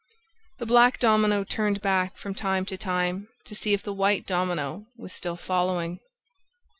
The 0.57 0.65
black 0.65 0.97
domino 0.97 1.43
turned 1.43 1.79
back 1.79 2.17
from 2.17 2.33
time 2.33 2.65
to 2.65 2.75
time 2.75 3.27
to 3.45 3.53
see 3.53 3.75
if 3.75 3.83
the 3.83 3.93
white 3.93 4.25
domino 4.25 4.87
was 4.97 5.13
still 5.13 5.37
following. 5.37 5.99